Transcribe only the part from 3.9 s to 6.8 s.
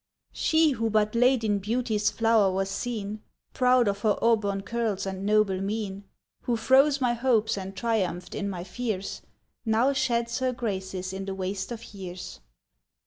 her auburn curls and noble mien Who